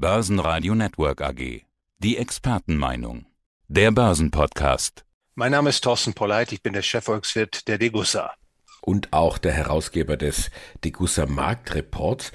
[0.00, 1.66] Börsenradio Network AG.
[1.98, 3.26] Die Expertenmeinung.
[3.68, 5.04] Der Börsenpodcast.
[5.34, 8.32] Mein Name ist Thorsten Polleit, ich bin der Chefvolkswirt der Degussa.
[8.80, 10.50] Und auch der Herausgeber des
[10.84, 12.32] Degussa Marktreports.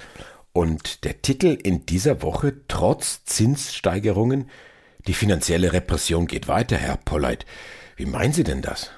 [0.52, 4.48] Und der Titel in dieser Woche, trotz Zinssteigerungen,
[5.08, 7.46] die finanzielle Repression geht weiter, Herr Polleit.
[7.96, 8.92] Wie meinen Sie denn das?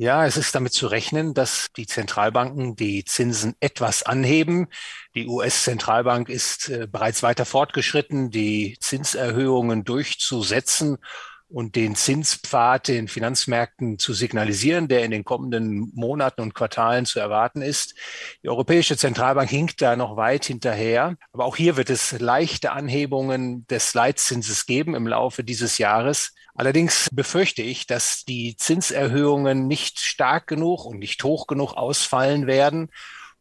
[0.00, 4.68] Ja, es ist damit zu rechnen, dass die Zentralbanken die Zinsen etwas anheben.
[5.16, 10.98] Die US-Zentralbank ist äh, bereits weiter fortgeschritten, die Zinserhöhungen durchzusetzen
[11.48, 17.20] und den Zinspfad den Finanzmärkten zu signalisieren, der in den kommenden Monaten und Quartalen zu
[17.20, 17.94] erwarten ist.
[18.42, 21.16] Die Europäische Zentralbank hinkt da noch weit hinterher.
[21.32, 26.34] Aber auch hier wird es leichte Anhebungen des Leitzinses geben im Laufe dieses Jahres.
[26.54, 32.90] Allerdings befürchte ich, dass die Zinserhöhungen nicht stark genug und nicht hoch genug ausfallen werden,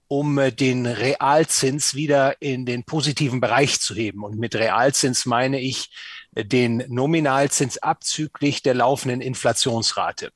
[0.08, 4.24] um äh, den Realzins wieder in den positiven Bereich zu heben.
[4.24, 5.92] Und mit Realzins meine ich
[6.36, 10.32] äh, den Nominalzins abzüglich der laufenden Inflationsrate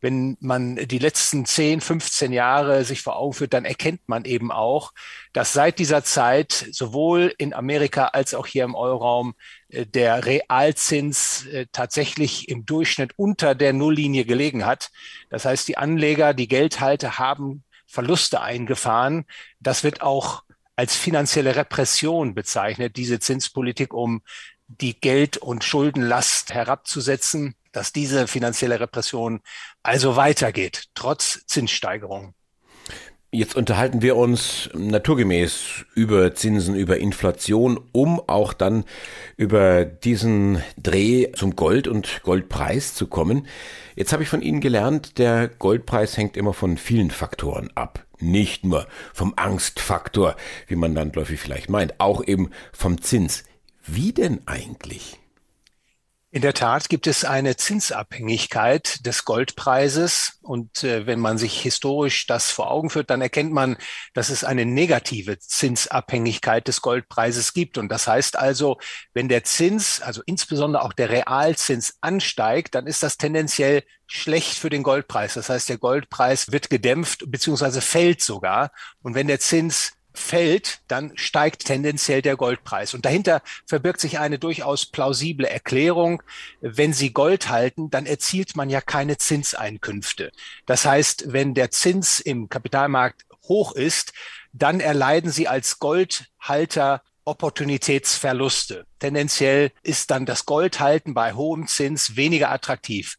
[0.00, 4.52] wenn man die letzten 10, 15 Jahre sich vor Augen führt, dann erkennt man eben
[4.52, 4.92] auch,
[5.32, 9.34] dass seit dieser Zeit sowohl in Amerika als auch hier im Euroraum
[9.68, 14.90] äh, der Realzins tatsächlich im Durchschnitt unter der Nulllinie gelegen hat.
[15.30, 19.24] Das heißt, die Anleger, die Geldhalter haben Verluste eingefahren.
[19.58, 20.44] Das wird auch
[20.76, 24.22] als finanzielle Repression bezeichnet, diese Zinspolitik, um
[24.68, 29.40] die Geld- und Schuldenlast herabzusetzen dass diese finanzielle Repression
[29.82, 32.34] also weitergeht, trotz Zinssteigerungen.
[33.30, 38.84] Jetzt unterhalten wir uns naturgemäß über Zinsen, über Inflation, um auch dann
[39.36, 43.46] über diesen Dreh zum Gold und Goldpreis zu kommen.
[43.96, 48.06] Jetzt habe ich von Ihnen gelernt, der Goldpreis hängt immer von vielen Faktoren ab.
[48.18, 50.34] Nicht nur vom Angstfaktor,
[50.66, 53.44] wie man dann läufig vielleicht meint, auch eben vom Zins.
[53.86, 55.18] Wie denn eigentlich?
[56.30, 60.38] In der Tat gibt es eine Zinsabhängigkeit des Goldpreises.
[60.42, 63.78] Und äh, wenn man sich historisch das vor Augen führt, dann erkennt man,
[64.12, 67.78] dass es eine negative Zinsabhängigkeit des Goldpreises gibt.
[67.78, 68.76] Und das heißt also,
[69.14, 74.68] wenn der Zins, also insbesondere auch der Realzins ansteigt, dann ist das tendenziell schlecht für
[74.68, 75.32] den Goldpreis.
[75.32, 77.80] Das heißt, der Goldpreis wird gedämpft bzw.
[77.80, 78.70] fällt sogar.
[79.00, 82.94] Und wenn der Zins fällt, dann steigt tendenziell der Goldpreis.
[82.94, 86.22] Und dahinter verbirgt sich eine durchaus plausible Erklärung.
[86.60, 90.32] Wenn Sie Gold halten, dann erzielt man ja keine Zinseinkünfte.
[90.66, 94.12] Das heißt, wenn der Zins im Kapitalmarkt hoch ist,
[94.52, 98.86] dann erleiden Sie als Goldhalter Opportunitätsverluste.
[98.98, 103.16] Tendenziell ist dann das Goldhalten bei hohem Zins weniger attraktiv.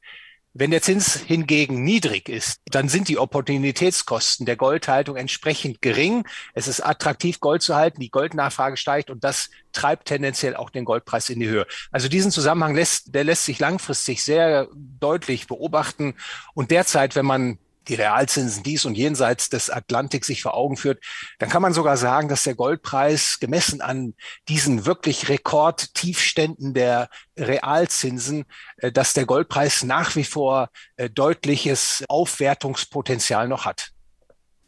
[0.54, 6.26] Wenn der Zins hingegen niedrig ist, dann sind die Opportunitätskosten der Goldhaltung entsprechend gering.
[6.56, 10.86] Es ist attraktiv, Gold zu halten, die Goldnachfrage steigt und das treibt tendenziell auch den
[10.86, 11.68] Goldpreis in die Höhe.
[11.92, 16.16] Also diesen Zusammenhang lässt, der lässt sich langfristig sehr deutlich beobachten.
[16.56, 21.04] Und derzeit, wenn man die Realzinsen dies und jenseits des Atlantiks sich vor Augen führt,
[21.40, 24.14] dann kann man sogar sagen, dass der Goldpreis gemessen an
[24.48, 28.46] diesen wirklich Rekordtiefständen der Realzinsen,
[28.78, 33.92] äh, dass der Goldpreis nach wie vor äh, deutliches Aufwertungspotenzial noch hat.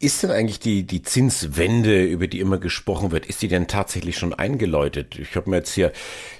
[0.02, 4.18] Ist denn eigentlich die, die Zinswende, über die immer gesprochen wird, ist die denn tatsächlich
[4.18, 5.16] schon eingeläutet?
[5.16, 5.92] Ich habe mir jetzt hier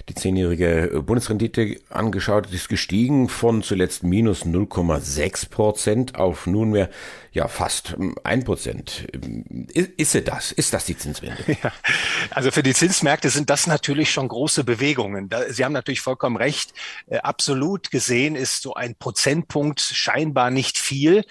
[0.09, 6.89] die zehnjährige Bundesrendite angeschaut, die ist gestiegen von zuletzt minus 0,6 Prozent auf nunmehr
[7.31, 9.07] ja fast ein Prozent.
[9.73, 10.51] Ist, ist sie das?
[10.51, 11.41] Ist das die Zinswende?
[11.63, 11.71] Ja,
[12.31, 15.29] also für die Zinsmärkte sind das natürlich schon große Bewegungen.
[15.49, 16.73] Sie haben natürlich vollkommen recht.
[17.07, 21.23] Äh, absolut gesehen ist so ein Prozentpunkt scheinbar nicht viel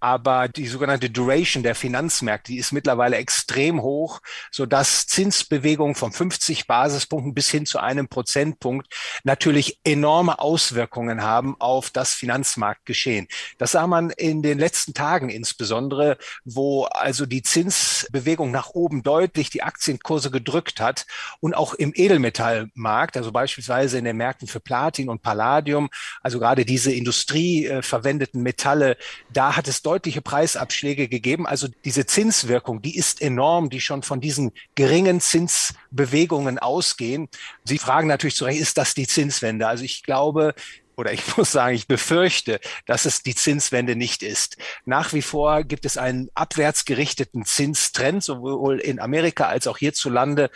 [0.00, 4.20] aber die sogenannte Duration der Finanzmärkte, die ist mittlerweile extrem hoch,
[4.50, 8.92] so dass Zinsbewegungen von 50 Basispunkten bis hin zu einem Prozentpunkt
[9.24, 13.28] natürlich enorme Auswirkungen haben auf das Finanzmarktgeschehen.
[13.58, 19.50] Das sah man in den letzten Tagen insbesondere, wo also die Zinsbewegung nach oben deutlich
[19.50, 21.06] die Aktienkurse gedrückt hat
[21.40, 25.88] und auch im Edelmetallmarkt, also beispielsweise in den Märkten für Platin und Palladium,
[26.22, 28.96] also gerade diese industrieverwendeten Metalle,
[29.32, 31.46] da hat es deutliche Preisabschläge gegeben.
[31.46, 37.28] Also diese Zinswirkung, die ist enorm, die schon von diesen geringen Zinsbewegungen ausgehen.
[37.64, 39.68] Sie fragen natürlich zu Recht, ist das die Zinswende?
[39.68, 40.54] Also ich glaube,
[40.96, 44.56] oder ich muss sagen, ich befürchte, dass es die Zinswende nicht ist.
[44.84, 50.50] Nach wie vor gibt es einen abwärts gerichteten Zinstrend, sowohl in Amerika als auch hierzulande.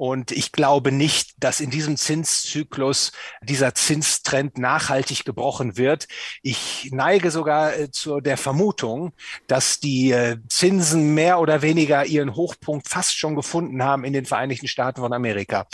[0.00, 3.12] Und ich glaube nicht, dass in diesem Zinszyklus
[3.42, 6.08] dieser Zinstrend nachhaltig gebrochen wird.
[6.40, 9.12] Ich neige sogar äh, zu der Vermutung,
[9.46, 14.24] dass die äh, Zinsen mehr oder weniger ihren Hochpunkt fast schon gefunden haben in den
[14.24, 15.66] Vereinigten Staaten von Amerika.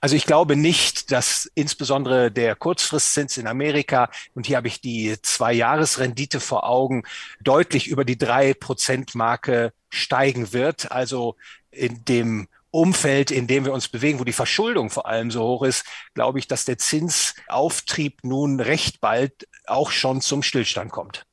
[0.00, 5.16] Also ich glaube nicht, dass insbesondere der Kurzfristzins in Amerika, und hier habe ich die
[5.20, 7.02] Zwei-Jahres-Rendite vor Augen,
[7.40, 10.92] deutlich über die drei Prozent Marke steigen wird.
[10.92, 11.34] Also
[11.72, 15.62] in dem Umfeld, in dem wir uns bewegen, wo die Verschuldung vor allem so hoch
[15.62, 15.84] ist,
[16.14, 21.24] glaube ich, dass der Zinsauftrieb nun recht bald auch schon zum Stillstand kommt.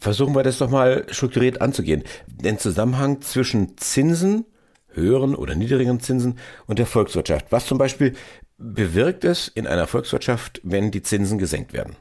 [0.00, 2.04] Versuchen wir das doch mal strukturiert anzugehen.
[2.26, 4.44] Den Zusammenhang zwischen Zinsen,
[4.92, 7.46] höheren oder niedrigen Zinsen und der Volkswirtschaft.
[7.50, 8.14] Was zum Beispiel
[8.56, 11.96] bewirkt es in einer Volkswirtschaft, wenn die Zinsen gesenkt werden?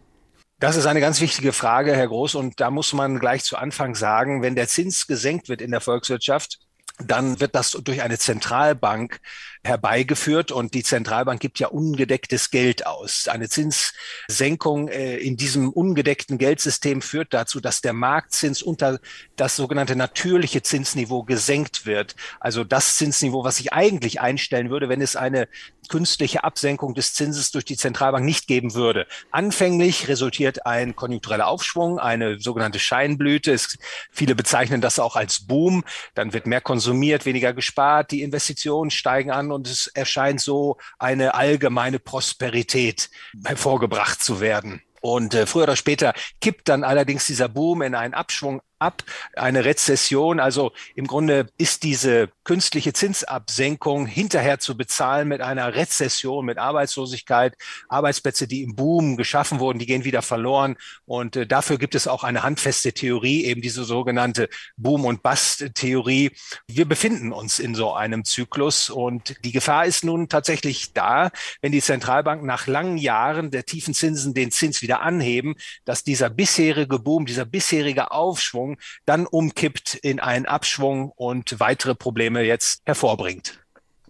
[0.60, 2.36] Das ist eine ganz wichtige Frage, Herr Groß.
[2.36, 5.82] Und da muss man gleich zu Anfang sagen, wenn der Zins gesenkt wird in der
[5.82, 6.60] Volkswirtschaft,
[7.00, 9.20] dann wird das durch eine Zentralbank
[9.66, 13.28] herbeigeführt und die Zentralbank gibt ja ungedecktes Geld aus.
[13.28, 19.00] Eine Zinssenkung äh, in diesem ungedeckten Geldsystem führt dazu, dass der Marktzins unter
[19.36, 22.16] das sogenannte natürliche Zinsniveau gesenkt wird.
[22.40, 25.48] Also das Zinsniveau, was sich eigentlich einstellen würde, wenn es eine
[25.88, 29.08] künstliche Absenkung des Zinses durch die Zentralbank nicht geben würde.
[29.32, 33.54] Anfänglich resultiert ein konjunktureller Aufschwung, eine sogenannte Scheinblüte.
[33.54, 33.78] Es,
[34.12, 35.84] viele bezeichnen das auch als Boom.
[36.14, 41.34] Dann wird mehr konsumiert, weniger gespart, die Investitionen steigen an und es erscheint so eine
[41.34, 43.10] allgemeine Prosperität
[43.44, 44.82] hervorgebracht zu werden.
[45.02, 49.04] Und äh, früher oder später kippt dann allerdings dieser Boom in einen Abschwung ab,
[49.36, 50.40] eine Rezession.
[50.40, 57.56] Also im Grunde ist diese künstliche Zinsabsenkung hinterher zu bezahlen mit einer Rezession, mit Arbeitslosigkeit,
[57.90, 60.76] Arbeitsplätze, die im Boom geschaffen wurden, die gehen wieder verloren.
[61.06, 66.32] Und äh, dafür gibt es auch eine handfeste Theorie, eben diese sogenannte Boom- und Bust-Theorie.
[66.68, 71.32] Wir befinden uns in so einem Zyklus und die Gefahr ist nun tatsächlich da,
[71.62, 75.56] wenn die Zentralbanken nach langen Jahren der tiefen Zinsen den Zins wieder anheben,
[75.86, 78.65] dass dieser bisherige Boom, dieser bisherige Aufschwung
[79.06, 83.60] dann umkippt in einen Abschwung und weitere Probleme jetzt hervorbringt.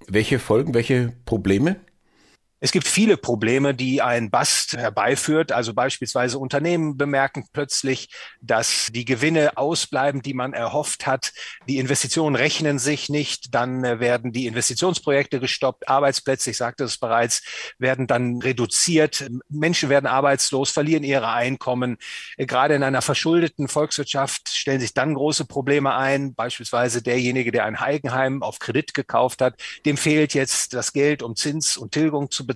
[0.08, 1.78] Welche Folgen, welche Probleme?
[2.66, 5.52] Es gibt viele Probleme, die ein Bust herbeiführt.
[5.52, 8.10] Also beispielsweise Unternehmen bemerken plötzlich,
[8.42, 11.32] dass die Gewinne ausbleiben, die man erhofft hat.
[11.68, 13.54] Die Investitionen rechnen sich nicht.
[13.54, 15.88] Dann äh, werden die Investitionsprojekte gestoppt.
[15.88, 17.44] Arbeitsplätze, ich sagte es bereits,
[17.78, 19.30] werden dann reduziert.
[19.48, 21.98] Menschen werden arbeitslos, verlieren ihre Einkommen.
[22.36, 26.34] Äh, gerade in einer verschuldeten Volkswirtschaft stellen sich dann große Probleme ein.
[26.34, 31.36] Beispielsweise derjenige, der ein Eigenheim auf Kredit gekauft hat, dem fehlt jetzt das Geld, um
[31.36, 32.55] Zins und Tilgung zu bezahlen.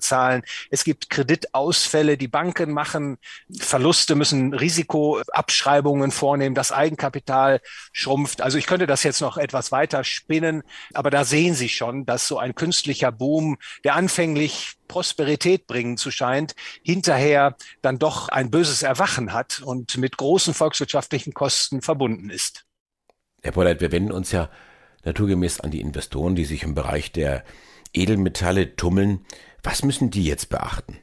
[0.69, 3.17] Es gibt Kreditausfälle, die Banken machen
[3.57, 7.61] Verluste, müssen Risikoabschreibungen vornehmen, das Eigenkapital
[7.91, 8.41] schrumpft.
[8.41, 10.63] Also ich könnte das jetzt noch etwas weiter spinnen,
[10.93, 16.11] aber da sehen Sie schon, dass so ein künstlicher Boom, der anfänglich Prosperität bringen zu
[16.11, 22.65] scheint, hinterher dann doch ein böses Erwachen hat und mit großen volkswirtschaftlichen Kosten verbunden ist.
[23.41, 24.49] Herr Pollert, wir wenden uns ja
[25.05, 27.45] naturgemäß an die Investoren, die sich im Bereich der
[27.93, 29.25] Edelmetalle tummeln.
[29.63, 30.99] Was müssen die jetzt beachten?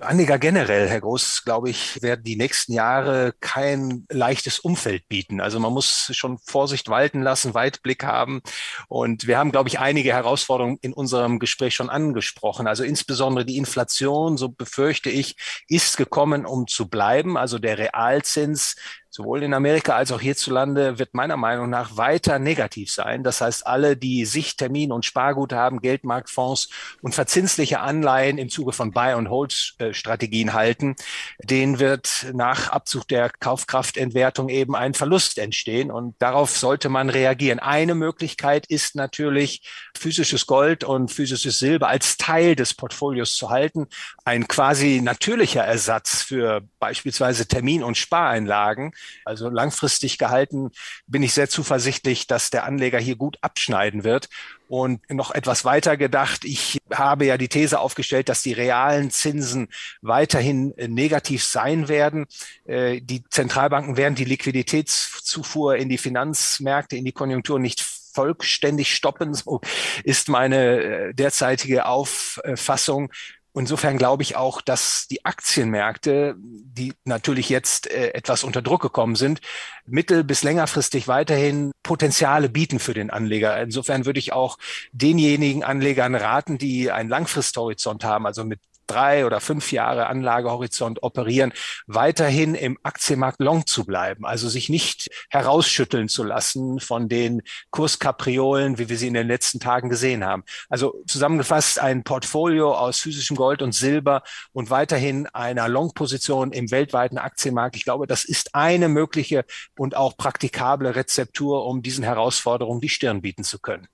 [0.00, 5.40] Anleger generell, Herr Groß, glaube ich, werden die nächsten Jahre kein leichtes Umfeld bieten.
[5.40, 8.42] Also man muss schon Vorsicht walten lassen, Weitblick haben.
[8.88, 12.66] Und wir haben, glaube ich, einige Herausforderungen in unserem Gespräch schon angesprochen.
[12.66, 15.36] Also insbesondere die Inflation, so befürchte ich,
[15.68, 17.36] ist gekommen, um zu bleiben.
[17.36, 18.74] Also der Realzins
[19.14, 23.22] sowohl in Amerika als auch hierzulande wird meiner Meinung nach weiter negativ sein.
[23.22, 26.68] Das heißt, alle, die Sichttermin und Spargut haben, Geldmarktfonds
[27.00, 30.96] und verzinsliche Anleihen im Zuge von Buy- und Hold-Strategien halten,
[31.40, 35.92] denen wird nach Abzug der Kaufkraftentwertung eben ein Verlust entstehen.
[35.92, 37.60] Und darauf sollte man reagieren.
[37.60, 39.62] Eine Möglichkeit ist natürlich,
[39.96, 43.86] physisches Gold und physisches Silber als Teil des Portfolios zu halten.
[44.24, 48.92] Ein quasi natürlicher Ersatz für beispielsweise Termin- und Spareinlagen.
[49.24, 50.70] Also langfristig gehalten
[51.06, 54.28] bin ich sehr zuversichtlich, dass der Anleger hier gut abschneiden wird.
[54.68, 59.68] Und noch etwas weiter gedacht, ich habe ja die These aufgestellt, dass die realen Zinsen
[60.00, 62.26] weiterhin negativ sein werden.
[62.64, 67.84] Äh, die Zentralbanken werden die Liquiditätszufuhr in die Finanzmärkte, in die Konjunktur nicht
[68.14, 69.34] vollständig stoppen.
[69.34, 69.60] So
[70.04, 73.12] ist meine äh, derzeitige Auffassung.
[73.56, 79.14] Insofern glaube ich auch, dass die Aktienmärkte, die natürlich jetzt äh, etwas unter Druck gekommen
[79.14, 79.40] sind,
[79.86, 83.60] mittel- bis längerfristig weiterhin Potenziale bieten für den Anleger.
[83.62, 84.58] Insofern würde ich auch
[84.92, 91.52] denjenigen Anlegern raten, die einen Langfristhorizont haben, also mit drei oder fünf Jahre Anlagehorizont operieren,
[91.86, 98.78] weiterhin im Aktienmarkt long zu bleiben, also sich nicht herausschütteln zu lassen von den Kurskapriolen,
[98.78, 100.44] wie wir sie in den letzten Tagen gesehen haben.
[100.68, 104.22] Also zusammengefasst ein Portfolio aus physischem Gold und Silber
[104.52, 107.76] und weiterhin einer Long-Position im weltweiten Aktienmarkt.
[107.76, 109.44] Ich glaube, das ist eine mögliche
[109.78, 113.88] und auch praktikable Rezeptur, um diesen Herausforderungen die Stirn bieten zu können.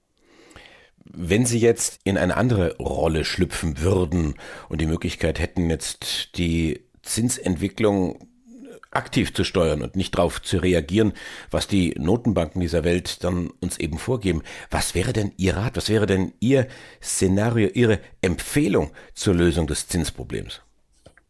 [1.04, 4.34] Wenn Sie jetzt in eine andere Rolle schlüpfen würden
[4.68, 8.28] und die Möglichkeit hätten, jetzt die Zinsentwicklung
[8.90, 11.12] aktiv zu steuern und nicht darauf zu reagieren,
[11.50, 14.42] was die Notenbanken dieser Welt dann uns eben vorgeben.
[14.70, 15.76] Was wäre denn Ihr Rat?
[15.76, 16.66] Was wäre denn Ihr
[17.02, 20.62] Szenario, Ihre Empfehlung zur Lösung des Zinsproblems?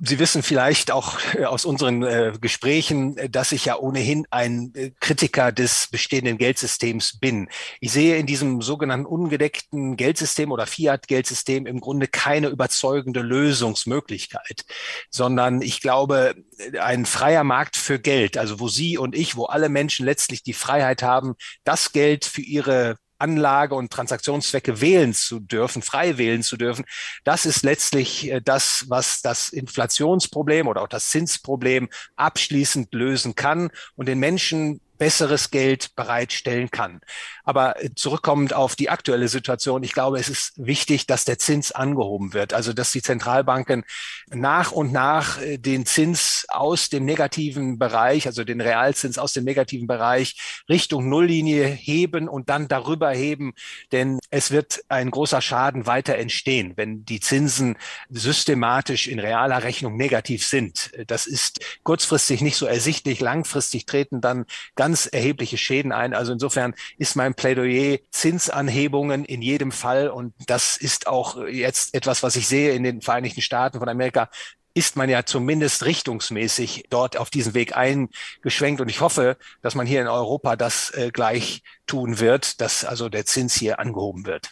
[0.03, 4.73] Sie wissen vielleicht auch äh, aus unseren äh, Gesprächen, äh, dass ich ja ohnehin ein
[4.75, 7.49] äh, Kritiker des bestehenden Geldsystems bin.
[7.81, 14.65] Ich sehe in diesem sogenannten ungedeckten Geldsystem oder Fiat-Geldsystem im Grunde keine überzeugende Lösungsmöglichkeit,
[15.11, 16.35] sondern ich glaube,
[16.81, 20.55] ein freier Markt für Geld, also wo Sie und ich, wo alle Menschen letztlich die
[20.55, 26.57] Freiheit haben, das Geld für ihre Anlage- und Transaktionszwecke wählen zu dürfen, frei wählen zu
[26.57, 26.85] dürfen,
[27.25, 33.71] das ist letztlich äh, das, was das Inflationsproblem oder auch das Zinsproblem abschließend lösen kann
[33.97, 37.01] und den Menschen besseres Geld bereitstellen kann.
[37.43, 42.35] Aber zurückkommend auf die aktuelle Situation, ich glaube, es ist wichtig, dass der Zins angehoben
[42.35, 42.53] wird.
[42.53, 43.85] Also, dass die Zentralbanken
[44.29, 49.45] nach und nach äh, den Zins aus dem negativen Bereich, also den Realzins aus dem
[49.45, 53.55] negativen Bereich Richtung Nulllinie heben und dann darüber heben.
[53.93, 57.79] Denn es wird ein großer Schaden weiter entstehen, wenn die Zinsen
[58.11, 60.91] systematisch in realer Rechnung negativ sind.
[61.07, 63.21] Das ist kurzfristig nicht so ersichtlich.
[63.21, 64.45] Langfristig treten dann
[64.77, 66.15] ganz ganz erhebliche Schäden ein.
[66.15, 70.09] Also insofern ist mein Plädoyer Zinsanhebungen in jedem Fall.
[70.09, 74.29] Und das ist auch jetzt etwas, was ich sehe in den Vereinigten Staaten von Amerika
[74.73, 78.81] ist man ja zumindest richtungsmäßig dort auf diesen Weg eingeschwenkt.
[78.81, 83.09] Und ich hoffe, dass man hier in Europa das äh, gleich tun wird, dass also
[83.09, 84.51] der Zins hier angehoben wird.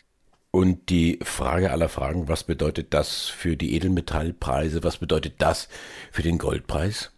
[0.51, 4.83] Und die Frage aller Fragen, was bedeutet das für die Edelmetallpreise?
[4.83, 5.69] Was bedeutet das
[6.11, 7.13] für den Goldpreis?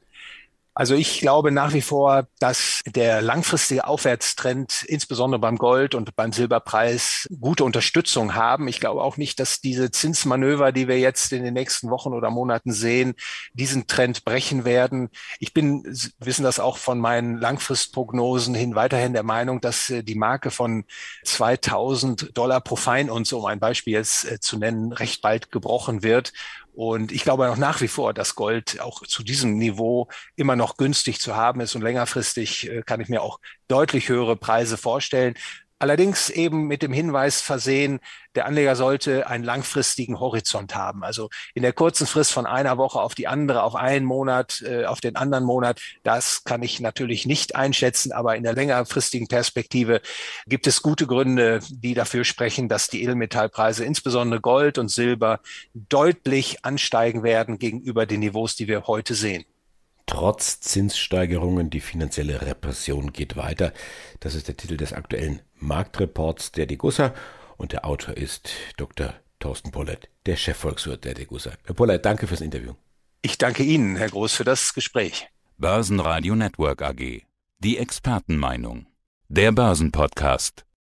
[0.80, 6.32] Also ich glaube nach wie vor, dass der langfristige Aufwärtstrend, insbesondere beim Gold und beim
[6.32, 8.66] Silberpreis, gute Unterstützung haben.
[8.66, 12.30] Ich glaube auch nicht, dass diese Zinsmanöver, die wir jetzt in den nächsten Wochen oder
[12.30, 13.12] Monaten sehen,
[13.52, 15.10] diesen Trend brechen werden.
[15.38, 15.82] Ich bin,
[16.18, 20.86] wissen das auch von meinen Langfristprognosen hin, weiterhin der Meinung, dass äh, die Marke von
[21.26, 26.32] 2000 Dollar pro Feinunze, um ein Beispiel jetzt äh, zu nennen, recht bald gebrochen wird.
[26.80, 30.78] Und ich glaube auch nach wie vor, dass Gold auch zu diesem Niveau immer noch
[30.78, 35.34] günstig zu haben ist und längerfristig äh, kann ich mir auch deutlich höhere Preise vorstellen.
[35.80, 38.00] Allerdings eben mit dem Hinweis versehen,
[38.34, 41.02] der Anleger sollte einen langfristigen Horizont haben.
[41.02, 44.84] Also in der kurzen Frist von einer Woche auf die andere, auf einen Monat, äh,
[44.84, 50.02] auf den anderen Monat, das kann ich natürlich nicht einschätzen, aber in der längerfristigen Perspektive
[50.46, 55.40] gibt es gute Gründe, die dafür sprechen, dass die Edelmetallpreise, insbesondere Gold und Silber,
[55.72, 59.46] deutlich ansteigen werden gegenüber den Niveaus, die wir heute sehen.
[60.10, 63.72] Trotz Zinssteigerungen, die finanzielle Repression geht weiter.
[64.18, 67.14] Das ist der Titel des aktuellen Marktreports der Degussa
[67.56, 69.14] und der Autor ist Dr.
[69.38, 71.52] Thorsten Pollert, der Chefvolkswirt der Degussa.
[71.64, 72.74] Herr Pollert, danke fürs Interview.
[73.22, 75.28] Ich danke Ihnen, Herr Groß, für das Gespräch.
[75.58, 77.22] Börsenradio Network AG.
[77.60, 78.86] Die Expertenmeinung.
[79.28, 80.64] Der Börsenpodcast.